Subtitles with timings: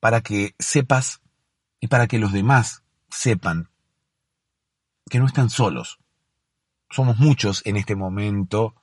[0.00, 1.20] para que sepas
[1.80, 3.70] y para que los demás sepan
[5.08, 5.98] que no están solos.
[6.90, 8.74] Somos muchos en este momento,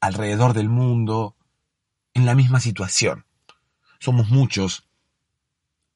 [0.00, 1.36] alrededor del mundo,
[2.14, 3.26] en la misma situación.
[3.98, 4.88] Somos muchos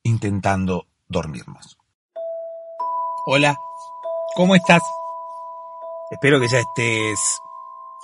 [0.03, 1.79] intentando dormirnos.
[3.27, 3.57] Hola,
[4.35, 4.83] ¿cómo estás?
[6.11, 7.19] Espero que ya estés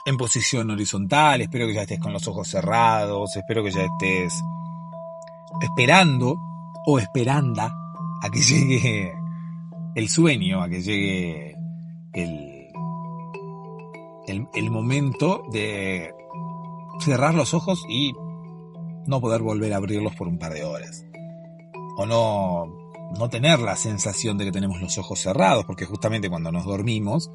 [0.06, 4.42] en posición horizontal, espero que ya estés con los ojos cerrados, espero que ya estés
[5.60, 6.36] esperando
[6.86, 7.74] o esperanda
[8.22, 9.12] a que llegue
[9.94, 11.56] el sueño, a que llegue
[12.12, 12.60] el,
[14.54, 16.14] el, momento de
[17.00, 18.12] cerrar los ojos y
[19.06, 21.04] no poder volver a abrirlos por un par de horas.
[21.96, 22.66] O no,
[23.18, 27.30] no tener la sensación de que tenemos los ojos cerrados, porque justamente cuando nos dormimos,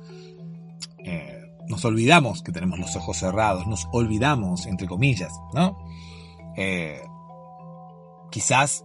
[1.03, 5.77] eh, nos olvidamos que tenemos los ojos cerrados, nos olvidamos, entre comillas, ¿no?
[6.55, 7.01] Eh,
[8.31, 8.83] quizás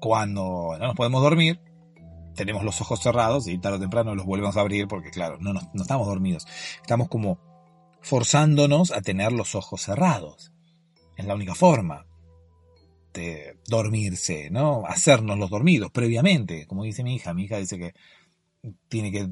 [0.00, 1.60] cuando no nos podemos dormir,
[2.34, 5.52] tenemos los ojos cerrados y tarde o temprano los volvemos a abrir porque, claro, no,
[5.52, 6.46] nos- no estamos dormidos.
[6.80, 7.38] Estamos como
[8.00, 10.52] forzándonos a tener los ojos cerrados.
[11.16, 12.06] Es la única forma
[13.12, 14.84] de dormirse, ¿no?
[14.86, 16.66] Hacernos los dormidos previamente.
[16.66, 17.94] Como dice mi hija, mi hija dice que
[18.88, 19.28] tiene que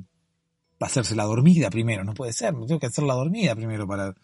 [0.78, 2.04] hacerse la dormida primero.
[2.04, 4.14] No puede ser, tengo que hacer la dormida primero para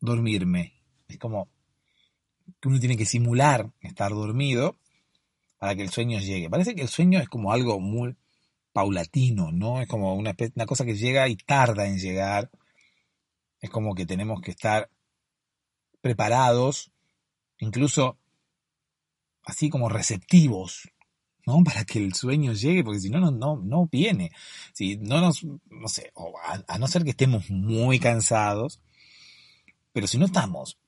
[0.00, 0.74] dormirme.
[1.08, 1.48] Es como
[2.60, 4.76] que uno tiene que simular estar dormido
[5.58, 6.50] para que el sueño llegue.
[6.50, 8.16] Parece que el sueño es como algo muy
[8.72, 9.80] paulatino, ¿no?
[9.80, 12.50] Es como una, una cosa que llega y tarda en llegar.
[13.60, 14.90] Es como que tenemos que estar
[16.00, 16.92] preparados,
[17.58, 18.16] incluso
[19.44, 20.90] así como receptivos,
[21.46, 21.62] ¿no?
[21.64, 24.30] Para que el sueño llegue, porque si no, no, no, no viene.
[24.72, 26.12] Si no nos, no sé,
[26.46, 28.80] a, a no ser que estemos muy cansados,
[29.92, 30.79] pero si no estamos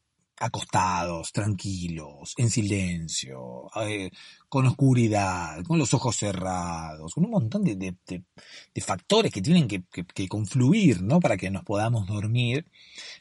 [0.43, 4.11] acostados, tranquilos, en silencio, eh,
[4.49, 9.69] con oscuridad, con los ojos cerrados, con un montón de, de- de- factores que tienen
[9.69, 11.21] que, que- que confluir, ¿no?
[11.21, 12.67] Para que nos podamos dormir,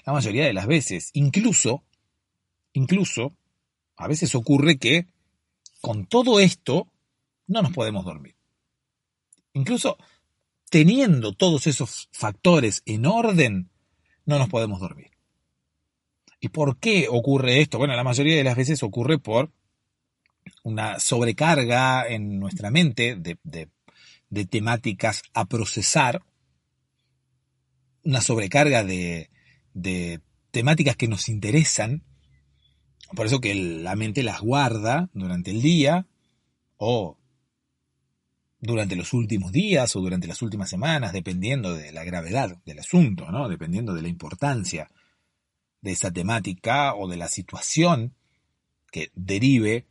[0.06, 1.12] la mayoría de las veces.
[1.14, 1.84] Incluso,
[2.74, 3.34] incluso,
[3.96, 5.06] a veces ocurre que
[5.80, 6.88] con todo esto
[7.48, 8.36] no nos podemos dormir.
[9.54, 9.98] Incluso
[10.72, 13.70] teniendo todos esos factores en orden,
[14.26, 15.11] no nos podemos dormir.
[16.42, 17.78] ¿Y por qué ocurre esto?
[17.78, 19.52] Bueno, la mayoría de las veces ocurre por
[20.64, 23.70] una sobrecarga en nuestra mente de,
[24.48, 26.24] temáticas a procesar,
[28.04, 29.30] una sobrecarga de,
[29.76, 32.04] de temáticas que nos interesan,
[33.16, 36.08] por eso que la mente las guarda durante el día
[36.78, 37.20] o
[38.60, 43.30] durante los últimos días o durante las últimas semanas, dependiendo de la gravedad del asunto,
[43.30, 43.48] ¿no?
[43.48, 44.90] dependiendo de la importancia
[45.82, 48.16] de esa temática o de la situación
[48.92, 49.88] que derive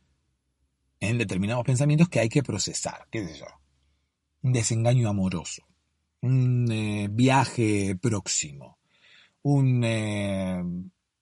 [0.99, 3.45] en determinados pensamientos que hay que procesar, qué sé yo.
[4.43, 5.63] Un desengaño amoroso,
[6.21, 8.77] un eh, viaje próximo,
[9.41, 10.63] un eh,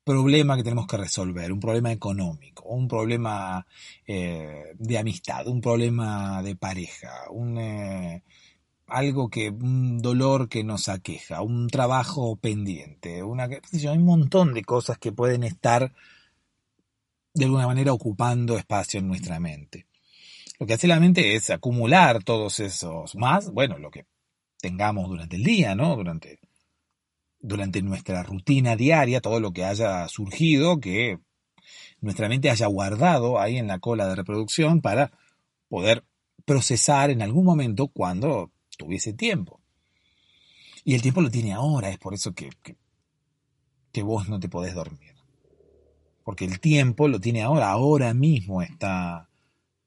[0.03, 3.65] problema que tenemos que resolver, un problema económico, un problema
[4.05, 7.57] eh, de amistad, un problema de pareja, un,
[8.91, 14.63] algo que, un dolor que nos aqueja, un trabajo pendiente, una, hay un montón de
[14.63, 15.93] cosas que pueden estar
[17.33, 19.85] de alguna manera ocupando espacio en nuestra mente.
[20.59, 24.05] Lo que hace la mente es acumular todos esos más, bueno, lo que
[24.59, 25.95] tengamos durante el día, ¿no?
[25.95, 26.39] Durante
[27.39, 31.19] durante nuestra rutina diaria, todo lo que haya surgido, que
[32.01, 35.11] nuestra mente haya guardado ahí en la cola de reproducción para
[35.69, 36.03] poder
[36.45, 39.59] procesar en algún momento cuando tuviese tiempo.
[40.85, 42.49] Y el tiempo lo tiene ahora, es por eso que,
[43.91, 45.13] que, vos no te podés dormir.
[46.23, 49.29] Porque el tiempo lo tiene ahora, ahora mismo está,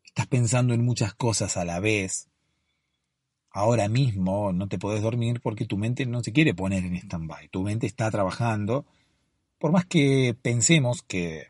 [0.04, 2.28] estás pensando en muchas cosas a la vez,
[3.50, 7.48] ahora mismo no te podés dormir porque tu mente no se quiere poner en stand-by.
[7.48, 8.84] Tu mente está trabajando.
[9.58, 11.48] Por más que pensemos que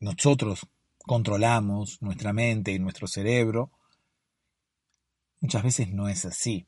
[0.00, 0.66] nosotros
[0.98, 3.70] controlamos nuestra mente y nuestro cerebro,
[5.44, 6.66] muchas veces no es así.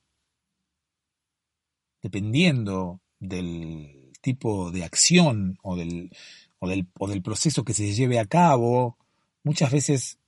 [2.02, 6.10] Dependiendo del tipo de acción o del,
[6.58, 8.98] o del, o del proceso que se lleve a cabo,
[9.42, 10.18] muchas veces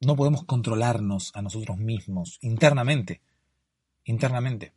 [0.00, 3.20] no podemos controlarnos a nosotros mismos internamente.
[4.04, 4.72] Internamente.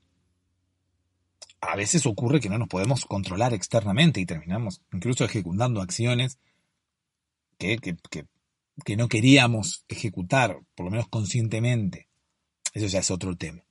[1.62, 6.40] A veces ocurre que no nos podemos controlar externamente y terminamos incluso ejecutando acciones
[7.60, 7.96] que, que,
[8.84, 12.09] que, no queríamos ejecutar, por lo menos conscientemente.
[12.74, 13.64] Eso ya es otro tema.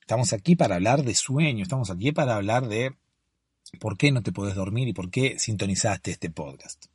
[0.00, 2.96] Estamos aquí para hablar de sueño, estamos aquí para hablar de
[3.78, 6.86] por qué no te podés dormir y por qué sintonizaste este podcast.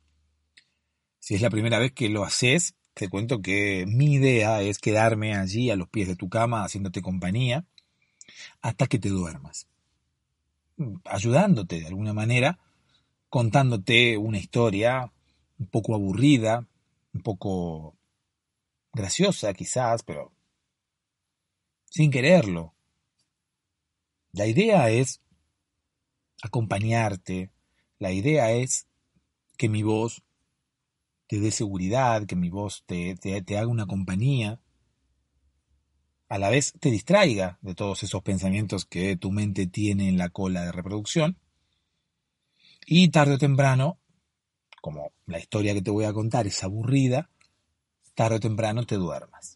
[1.20, 5.34] Si es la primera vez que lo haces, te cuento que mi idea es quedarme
[5.34, 7.64] allí a los pies de tu cama haciéndote compañía
[8.60, 9.68] hasta que te duermas.
[11.04, 12.58] Ayudándote de alguna manera,
[13.28, 15.12] contándote una historia
[15.58, 16.66] un poco aburrida,
[17.12, 17.96] un poco
[18.92, 20.32] graciosa quizás, pero
[21.94, 22.74] sin quererlo.
[24.32, 25.20] La idea es
[26.42, 27.52] acompañarte,
[28.00, 28.88] la idea es
[29.56, 30.24] que mi voz
[31.28, 34.60] te dé seguridad, que mi voz te, te, haga una compañía,
[36.28, 40.30] a la vez te distraiga de todos esos pensamientos que tu mente tiene en la
[40.30, 41.38] cola de reproducción,
[42.86, 44.00] y tarde o temprano,
[44.82, 47.30] como la historia que te voy a contar es aburrida,
[48.16, 49.53] tarde o temprano te duermas.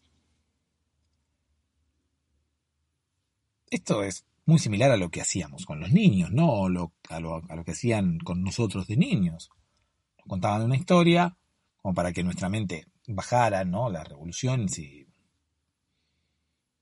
[3.69, 6.65] Esto es muy similar a lo que hacíamos con los niños, ¿no?
[6.65, 9.51] a, lo, a lo que hacían con nosotros de niños.
[10.27, 11.37] contaban una historia,
[11.77, 13.89] como para que nuestra mente bajara, ¿no?
[13.89, 15.07] La revolución, si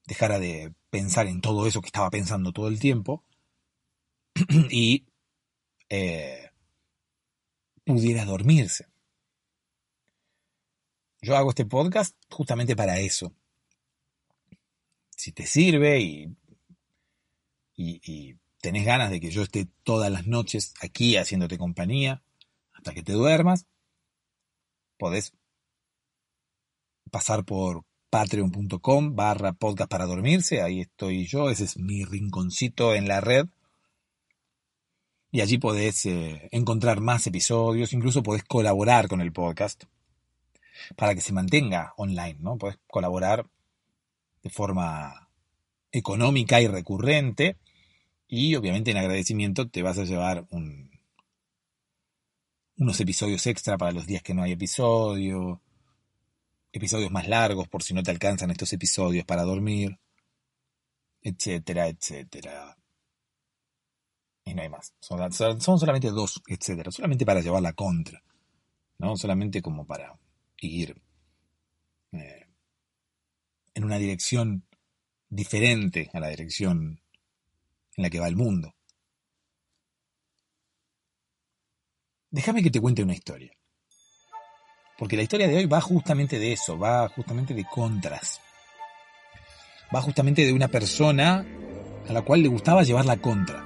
[0.06, 3.25] dejara de pensar en todo eso que estaba pensando todo el tiempo
[4.72, 5.06] y
[5.89, 6.50] eh,
[7.84, 8.88] pudiera dormirse.
[11.22, 13.34] Yo hago este podcast justamente para eso.
[15.10, 16.38] Si te sirve y,
[17.77, 22.22] y, y tenés ganas de que yo esté todas las noches aquí haciéndote compañía
[22.74, 23.65] hasta que te duermas,
[24.98, 25.34] podés
[27.10, 33.07] pasar por patreon.com barra podcast para dormirse, ahí estoy yo, ese es mi rinconcito en
[33.07, 33.48] la red.
[35.29, 39.84] Y allí podés eh, encontrar más episodios, incluso podés colaborar con el podcast
[40.96, 42.57] para que se mantenga online, ¿no?
[42.57, 43.46] Podés colaborar
[44.41, 45.29] de forma
[45.91, 47.57] económica y recurrente
[48.27, 50.91] y obviamente en agradecimiento te vas a llevar un,
[52.77, 55.62] unos episodios extra para los días que no hay episodio,
[56.72, 59.98] episodios más largos por si no te alcanzan estos episodios para dormir,
[61.22, 62.77] etcétera, etcétera.
[64.46, 64.93] Y no hay más.
[65.00, 65.19] Son,
[65.62, 66.91] solamente dos, etcétera.
[66.91, 68.24] Solamente para llevar la contra.
[69.00, 69.17] ¿no?
[69.17, 70.17] Solamente como para
[70.62, 71.01] ir
[72.13, 72.48] eh,
[73.74, 74.65] en una dirección
[75.29, 77.01] diferente a la dirección
[77.98, 78.74] en la que va el mundo.
[82.30, 83.51] Déjame que te cuente una historia.
[84.98, 88.42] Porque la historia de hoy va justamente de eso, va justamente de contras.
[89.94, 91.46] va justamente de una persona
[92.08, 93.63] a la cual le gustaba llevar la contra.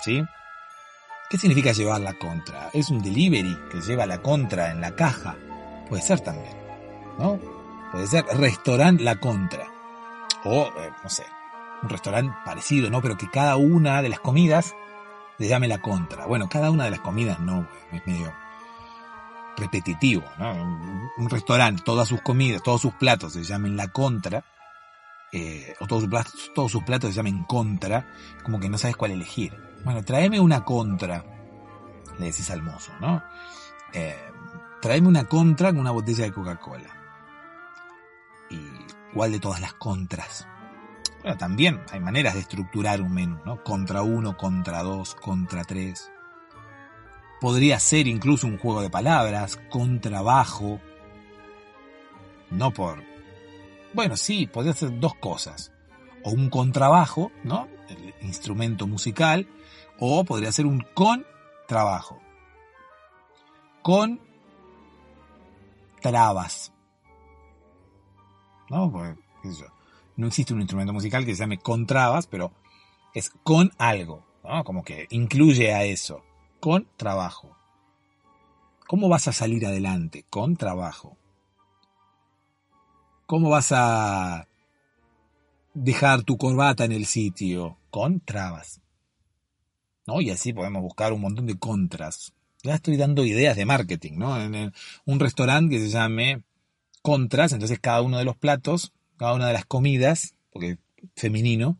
[0.00, 0.22] ¿Sí?
[1.30, 2.70] ¿Qué significa llevar la contra?
[2.72, 5.36] Es un delivery que lleva la contra en la caja.
[5.88, 6.56] Puede ser también,
[7.18, 7.38] ¿no?
[7.90, 9.66] Puede ser restaurante la contra.
[10.44, 11.24] O, eh, no sé,
[11.82, 13.00] un restaurante parecido, ¿no?
[13.00, 14.74] Pero que cada una de las comidas
[15.38, 16.26] le llame la contra.
[16.26, 18.32] Bueno, cada una de las comidas no, es medio
[19.56, 20.52] repetitivo, ¿no?
[21.16, 24.44] Un restaurante, todas sus comidas, todos sus platos se llamen la contra,
[25.32, 28.06] eh, o todos sus, platos, todos sus platos se llamen contra,
[28.42, 29.56] como que no sabes cuál elegir.
[29.84, 31.24] Bueno, tráeme una contra,
[32.18, 33.22] le decís al mozo, ¿no?
[33.92, 34.16] Eh,
[34.80, 36.94] tráeme una contra con una botella de Coca-Cola.
[38.50, 38.60] ¿Y
[39.12, 40.46] cuál de todas las contras?
[41.36, 43.62] También hay maneras de estructurar un menú, ¿no?
[43.62, 46.10] Contra uno, contra dos, contra tres.
[47.40, 50.80] Podría ser incluso un juego de palabras, contrabajo.
[52.50, 53.02] No por...
[53.92, 55.72] Bueno, sí, podría ser dos cosas.
[56.24, 57.68] O un contrabajo, ¿no?
[57.88, 59.48] El instrumento musical.
[59.98, 62.20] O podría ser un contrabajo.
[63.82, 64.20] Con
[66.00, 66.72] trabas.
[68.70, 68.90] ¿No?
[68.90, 69.77] Pues, qué sé yo
[70.18, 72.52] no existe un instrumento musical que se llame contrabas, pero
[73.14, 74.64] es con algo, ¿no?
[74.64, 76.24] Como que incluye a eso,
[76.58, 77.56] con trabajo.
[78.88, 80.24] ¿Cómo vas a salir adelante?
[80.28, 81.16] Con trabajo.
[83.26, 84.48] ¿Cómo vas a
[85.72, 87.78] dejar tu corbata en el sitio?
[87.90, 88.80] Con trabas.
[90.04, 90.20] ¿No?
[90.20, 92.32] Y así podemos buscar un montón de contras.
[92.64, 94.40] Ya estoy dando ideas de marketing, ¿no?
[94.40, 94.72] En
[95.04, 96.42] un restaurante que se llame
[97.02, 100.78] contras, entonces cada uno de los platos cada una de las comidas, porque
[101.14, 101.78] femenino,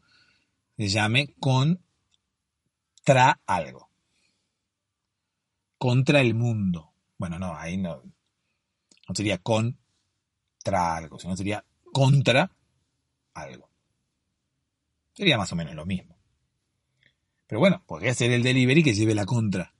[0.76, 1.80] se llame contra
[3.46, 3.88] algo.
[5.78, 6.92] Contra el mundo.
[7.16, 8.02] Bueno, no, ahí no,
[9.08, 12.50] no sería contra algo, sino sería contra
[13.34, 13.70] algo.
[15.14, 16.16] Sería más o menos lo mismo.
[17.46, 19.72] Pero bueno, podría ser el delivery que lleve la contra.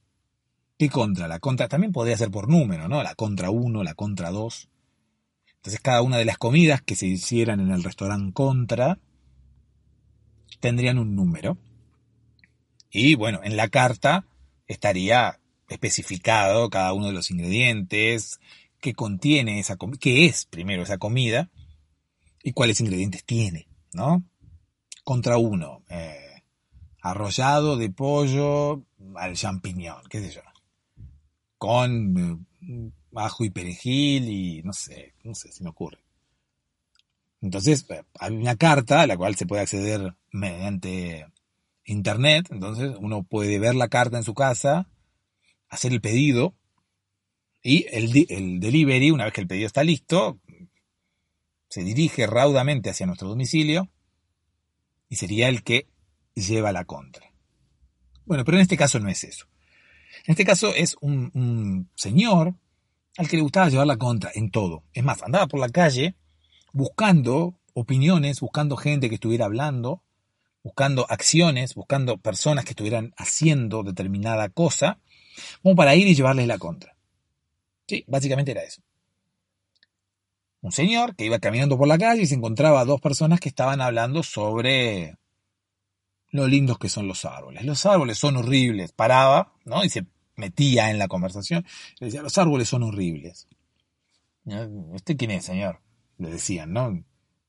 [0.79, 1.29] ¿Qué contra?
[1.29, 3.03] La contra también podría ser por número, ¿no?
[3.03, 4.69] La contra 1, la contra 2.
[5.59, 8.99] Entonces cada una de las comidas que se hicieran en el restaurante Contra
[10.61, 11.59] tendrían un número.
[12.91, 14.27] Y bueno, en la carta
[14.67, 18.41] estaría especificado cada uno de los ingredientes,
[18.81, 21.51] qué contiene esa comida, qué es primero esa comida
[22.43, 24.25] y cuáles ingredientes tiene, ¿no?
[25.05, 26.43] Contra uno, eh,
[27.03, 28.85] arrollado de pollo
[29.17, 30.43] al champiñón, qué sé yo,
[31.59, 35.99] con eh, ajo y perejil y no sé, no sé, si me ocurre.
[37.41, 41.27] Entonces, eh, hay una carta a la cual se puede acceder mediante
[41.85, 44.89] internet, entonces uno puede ver la carta en su casa,
[45.69, 46.55] hacer el pedido
[47.63, 50.39] y el, el delivery, una vez que el pedido está listo,
[51.69, 53.89] se dirige raudamente hacia nuestro domicilio
[55.09, 55.87] y sería el que
[56.35, 57.33] lleva la contra.
[58.25, 59.47] Bueno, pero en este caso no es eso.
[60.27, 62.55] En este caso es un, un señor
[63.19, 64.85] al que le gustaba llevar la contra en todo.
[64.93, 66.15] Es más, andaba por la calle
[66.73, 70.05] buscando opiniones, buscando gente que estuviera hablando,
[70.63, 75.01] buscando acciones, buscando personas que estuvieran haciendo determinada cosa,
[75.63, 76.97] como para ir y llevarles la contra.
[77.89, 78.83] Sí, básicamente era eso.
[80.61, 83.49] Un señor que iba caminando por la calle y se encontraba a dos personas que
[83.49, 85.17] estaban hablando sobre
[86.31, 87.65] lo lindos que son los árboles.
[87.65, 88.93] Los árboles son horribles.
[88.93, 89.85] Paraba, ¿no?
[89.85, 90.07] Y se
[90.39, 91.67] metía en la conversación.
[91.99, 93.47] Le decía, los árboles son horribles.
[94.95, 95.81] ¿Este quién es, señor?
[96.17, 97.05] Le decían, ¿no?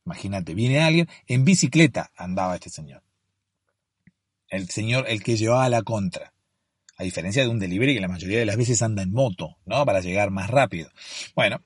[0.06, 3.04] Imagínate, viene alguien, en bicicleta andaba este señor.
[4.50, 6.34] El señor, el que llevaba la contra.
[6.98, 9.86] A diferencia de un delivery que la mayoría de las veces anda en moto, ¿no?
[9.86, 10.90] Para llegar más rápido.
[11.36, 11.64] Bueno,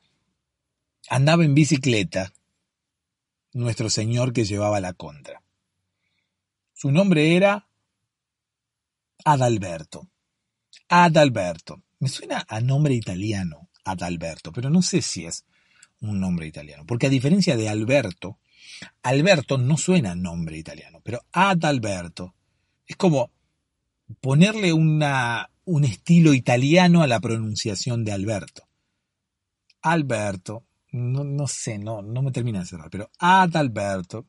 [1.09, 2.33] andaba en bicicleta
[3.53, 5.41] nuestro señor que llevaba la contra.
[6.73, 7.69] Su nombre era
[9.23, 10.09] Adalberto.
[10.89, 11.83] Adalberto.
[11.99, 15.45] Me suena a nombre italiano, Adalberto, pero no sé si es
[16.01, 16.83] un nombre italiano.
[16.85, 18.39] Porque a diferencia de Alberto,
[19.03, 22.35] Alberto no suena a nombre italiano, pero Adalberto
[22.85, 23.31] es como
[24.19, 28.67] ponerle una, un estilo italiano a la pronunciación de Alberto.
[29.81, 34.27] Alberto, no, no sé, no, no me termina de cerrar, pero Adalberto.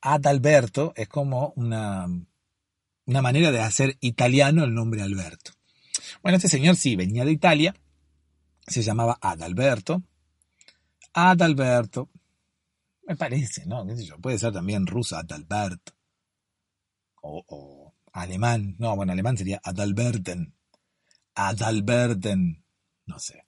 [0.00, 2.08] Adalberto es como una,
[3.06, 5.52] una manera de hacer italiano el nombre Alberto.
[6.22, 7.74] Bueno, este señor sí venía de Italia,
[8.66, 10.02] se llamaba Adalberto.
[11.14, 12.08] Adalberto,
[13.06, 13.86] me parece, ¿no?
[13.86, 14.18] ¿Qué sé yo?
[14.18, 15.92] Puede ser también ruso, Adalberto.
[17.20, 20.54] O, o, alemán, no, bueno, alemán sería Adalberten.
[21.34, 22.64] Adalberten,
[23.06, 23.46] no sé.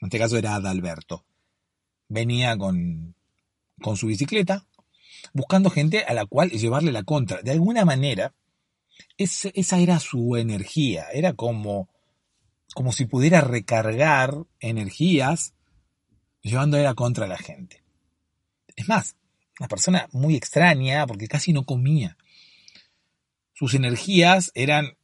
[0.00, 1.24] En este caso era Adalberto.
[2.08, 3.14] Venía con,
[3.80, 4.66] con su bicicleta,
[5.32, 7.42] buscando gente a la cual llevarle la contra.
[7.42, 8.34] De alguna manera,
[9.16, 11.88] esa era su energía, era como,
[12.74, 15.54] como si pudiera recargar energías
[16.42, 17.82] llevando la contra la gente.
[18.74, 19.16] Es más,
[19.58, 22.16] una persona muy extraña porque casi no comía.
[23.54, 24.96] Sus energías eran,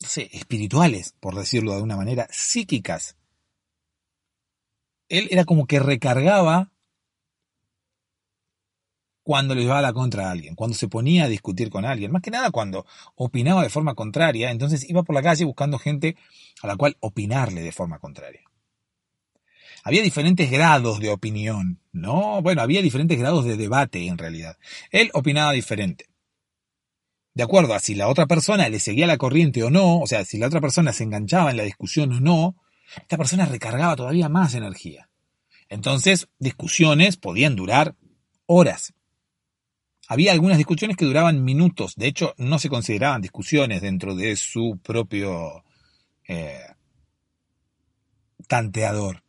[0.00, 3.16] no sé, espirituales, por decirlo de alguna manera, psíquicas.
[5.08, 6.72] Él era como que recargaba
[9.28, 12.22] cuando le llevaba la contra a alguien, cuando se ponía a discutir con alguien, más
[12.22, 16.16] que nada cuando opinaba de forma contraria, entonces iba por la calle buscando gente
[16.62, 18.40] a la cual opinarle de forma contraria.
[19.84, 22.40] Había diferentes grados de opinión, ¿no?
[22.40, 24.56] Bueno, había diferentes grados de debate en realidad.
[24.92, 26.06] Él opinaba diferente.
[27.34, 30.24] De acuerdo a si la otra persona le seguía la corriente o no, o sea,
[30.24, 32.56] si la otra persona se enganchaba en la discusión o no,
[32.96, 35.10] esta persona recargaba todavía más energía.
[35.68, 37.94] Entonces, discusiones podían durar
[38.46, 38.94] horas.
[40.10, 44.80] Había algunas discusiones que duraban minutos, de hecho no se consideraban discusiones dentro de su
[44.82, 45.64] propio
[46.26, 46.64] eh,
[48.46, 49.22] tanteador.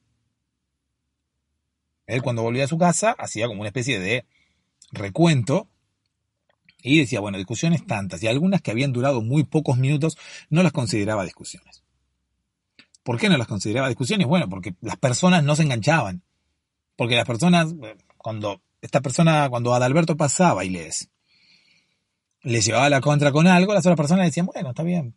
[2.08, 4.26] Él cuando volvía a su casa hacía como una especie de
[4.92, 5.68] recuento
[6.82, 10.18] y decía, bueno, discusiones tantas, y algunas que habían durado muy pocos minutos
[10.50, 11.84] no las consideraba discusiones.
[13.04, 14.28] ¿Por qué no las consideraba discusiones?
[14.28, 16.24] Bueno, porque las personas no se enganchaban.
[16.96, 21.10] Porque las personas, eh, cuando esta persona, cuando Adalberto pasaba y les,
[22.42, 25.16] les llevaba la contra con algo, las otras personas decían, bueno, está bien.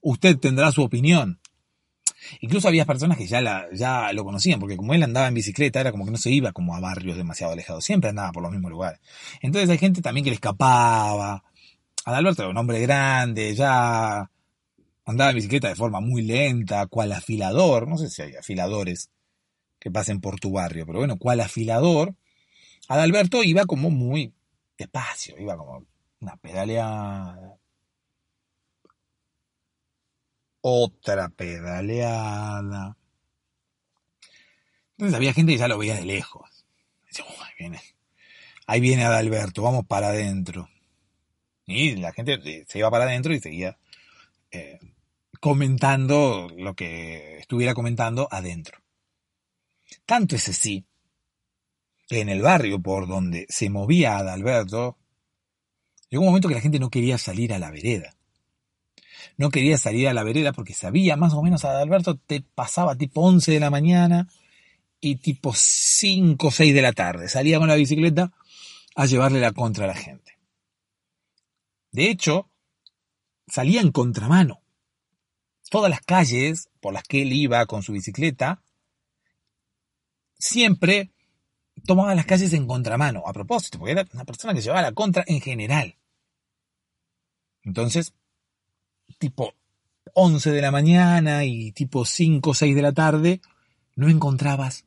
[0.00, 1.40] Usted tendrá su opinión.
[2.40, 5.80] Incluso había personas que ya, la, ya lo conocían, porque como él andaba en bicicleta,
[5.80, 8.52] era como que no se iba como a barrios demasiado alejados, siempre andaba por los
[8.52, 9.00] mismos lugares.
[9.40, 11.42] Entonces hay gente también que le escapaba.
[12.04, 14.30] Adalberto era un hombre grande, ya
[15.04, 19.10] andaba en bicicleta de forma muy lenta, cual afilador, no sé si hay afiladores
[19.78, 22.14] que pasen por tu barrio, pero bueno, cual afilador,
[22.88, 24.32] Adalberto iba como muy
[24.78, 25.84] despacio, iba como
[26.20, 27.58] una pedaleada.
[30.60, 32.96] Otra pedaleada.
[34.92, 36.64] Entonces había gente que ya lo veía de lejos.
[37.18, 37.80] Ahí viene,
[38.66, 40.68] ahí viene Adalberto, vamos para adentro.
[41.66, 43.78] Y la gente se iba para adentro y seguía
[44.50, 44.78] eh,
[45.40, 48.82] comentando lo que estuviera comentando adentro.
[50.04, 50.84] Tanto es así
[52.10, 54.96] en el barrio por donde se movía Adalberto,
[56.08, 58.14] llegó un momento que la gente no quería salir a la vereda.
[59.36, 63.22] No quería salir a la vereda porque sabía más o menos Adalberto te pasaba tipo
[63.22, 64.28] 11 de la mañana
[65.00, 67.28] y tipo 5 o 6 de la tarde.
[67.28, 68.32] Salía con la bicicleta
[68.94, 70.38] a llevarle la contra a la gente.
[71.92, 72.50] De hecho,
[73.46, 74.62] salía en contramano.
[75.70, 78.62] Todas las calles por las que él iba con su bicicleta,
[80.38, 81.10] siempre
[81.86, 85.24] tomaba las calles en contramano, a propósito, porque era una persona que llevaba la contra
[85.26, 85.96] en general.
[87.62, 88.14] Entonces,
[89.18, 89.54] tipo
[90.14, 93.40] 11 de la mañana y tipo 5 o 6 de la tarde,
[93.94, 94.84] no encontrabas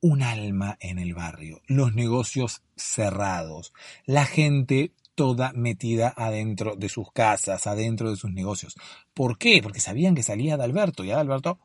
[0.00, 3.72] un alma en el barrio, los negocios cerrados,
[4.06, 8.76] la gente toda metida adentro de sus casas, adentro de sus negocios.
[9.12, 9.60] ¿Por qué?
[9.62, 11.58] Porque sabían que salía de Alberto y Alberto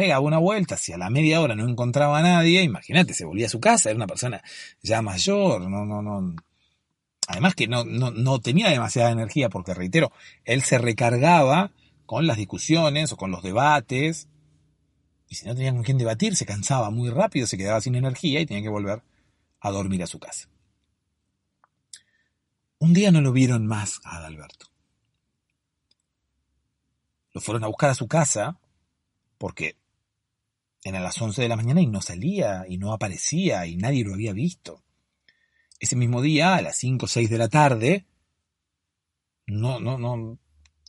[0.00, 3.44] pegaba una vuelta, si a la media hora no encontraba a nadie, imagínate, se volvía
[3.44, 4.42] a su casa, era una persona
[4.80, 6.36] ya mayor, no, no, no.
[7.28, 10.10] Además que no, no, no tenía demasiada energía, porque reitero,
[10.46, 11.72] él se recargaba
[12.06, 14.30] con las discusiones o con los debates,
[15.28, 18.40] y si no tenía con quién debatir, se cansaba muy rápido, se quedaba sin energía
[18.40, 19.02] y tenía que volver
[19.60, 20.48] a dormir a su casa.
[22.78, 24.68] Un día no lo vieron más a Adalberto.
[27.34, 28.58] Lo fueron a buscar a su casa
[29.36, 29.76] porque
[30.82, 34.14] eran las 11 de la mañana y no salía y no aparecía y nadie lo
[34.14, 34.82] había visto.
[35.78, 38.06] Ese mismo día, a las 5 o 6 de la tarde,
[39.46, 40.38] no, no, no,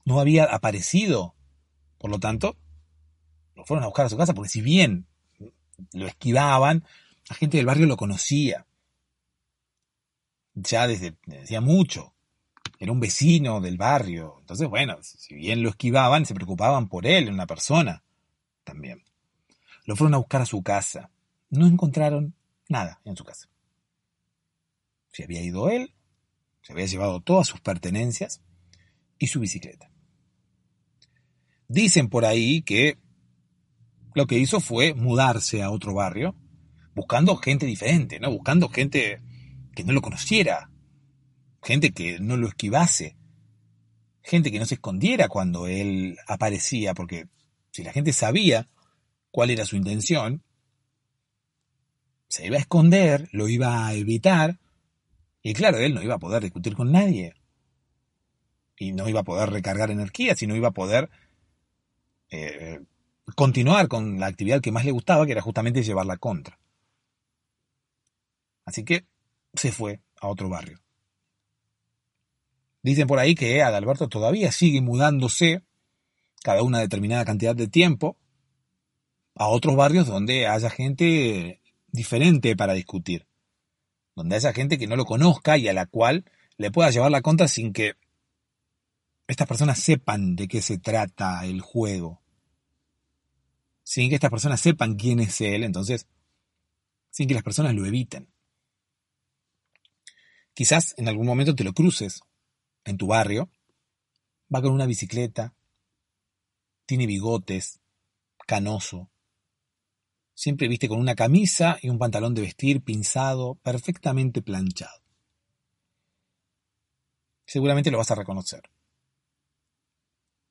[0.06, 1.36] no había aparecido.
[1.98, 2.58] Por lo tanto,
[3.56, 5.08] lo fueron a buscar a su casa porque si bien
[5.94, 6.86] lo esquivaban,
[7.30, 8.66] la gente del barrio lo conocía.
[10.54, 12.14] Ya desde, decía mucho.
[12.80, 14.38] Era un vecino del barrio.
[14.40, 18.04] Entonces, bueno, si bien lo esquivaban, se preocupaban por él, una persona
[18.64, 19.04] también.
[19.86, 21.10] Lo fueron a buscar a su casa.
[21.50, 22.36] No encontraron
[22.70, 23.50] nada en su casa.
[25.12, 25.94] Se había ido él,
[26.62, 28.42] se había llevado todas sus pertenencias
[29.18, 29.92] y su bicicleta.
[31.68, 32.98] Dicen por ahí que
[34.14, 36.36] lo que hizo fue mudarse a otro barrio,
[36.94, 38.32] buscando gente diferente, ¿no?
[38.32, 39.22] Buscando gente
[39.74, 40.70] que no lo conociera,
[41.62, 43.16] gente que no lo esquivase,
[44.22, 47.28] gente que no se escondiera cuando él aparecía, porque
[47.72, 48.68] si la gente sabía
[49.32, 50.44] cuál era su intención,
[52.28, 54.60] se iba a esconder, lo iba a evitar,
[55.42, 57.34] y claro, él no iba a poder discutir con nadie.
[58.78, 61.10] Y no iba a poder recargar energía, sino iba a poder
[62.30, 62.80] eh,
[63.36, 66.60] continuar con la actividad que más le gustaba, que era justamente llevar la contra.
[68.66, 69.06] Así que
[69.54, 70.80] se fue a otro barrio.
[72.84, 75.64] Dicen por ahí que Adalberto todavía sigue mudándose
[76.44, 78.18] cada una determinada cantidad de tiempo
[79.42, 83.26] a otros barrios donde haya gente diferente para discutir,
[84.16, 86.26] donde haya gente que no lo conozca y a la cual
[86.58, 87.96] le pueda llevar la contra sin que
[89.26, 92.22] estas personas sepan de qué se trata el juego,
[93.82, 96.08] sin que estas personas sepan quién es él, entonces,
[97.10, 98.32] sin que las personas lo eviten.
[100.54, 102.22] Quizás en algún momento te lo cruces
[102.84, 103.50] en tu barrio,
[104.54, 105.56] va con una bicicleta,
[106.86, 107.80] tiene bigotes,
[108.46, 109.11] canoso,
[110.42, 115.04] siempre viste con una camisa y un pantalón de vestir pinzado, perfectamente planchado.
[117.46, 118.64] Seguramente lo vas a reconocer.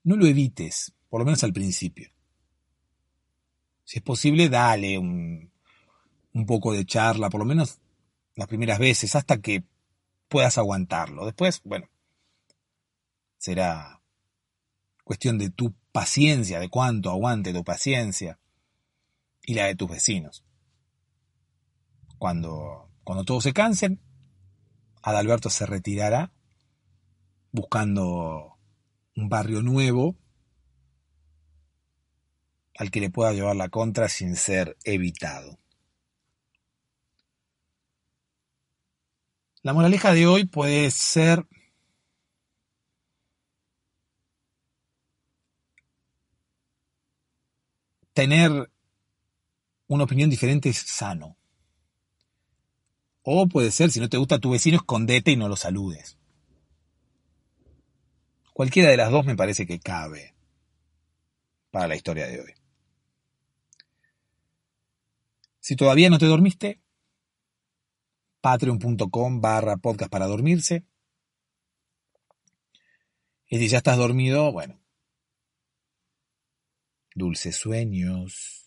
[0.05, 2.09] No lo evites, por lo menos al principio.
[3.83, 5.51] Si es posible, dale un,
[6.35, 7.81] un poco de charla, por lo menos
[8.37, 9.65] las primeras veces, hasta que
[10.29, 11.27] puedas aguantarlo.
[11.27, 11.89] Después, bueno,
[13.39, 14.01] será
[15.03, 18.40] cuestión de tu paciencia, de cuánto aguante tu paciencia
[19.43, 20.45] y la de tus vecinos.
[22.19, 24.01] Cuando, cuando todos se cansen,
[25.03, 26.33] Adalberto se retirará
[27.53, 28.59] buscando
[29.17, 30.17] un barrio nuevo
[32.77, 35.59] al que le pueda llevar la contra sin ser evitado.
[39.63, 41.47] La moraleja de hoy puede ser
[48.15, 48.71] tener
[49.91, 51.37] una opinión diferente es sano.
[53.23, 56.17] O puede ser, si no te gusta tu vecino, escondete y no lo saludes.
[58.53, 60.35] Cualquiera de las dos me parece que cabe
[61.73, 62.55] para la historia de hoy.
[65.59, 66.81] Si todavía no te dormiste,
[68.41, 70.85] patreon.com barra podcast para dormirse.
[73.49, 74.81] Y si ya estás dormido, bueno,
[77.17, 78.60] Dulces sueños.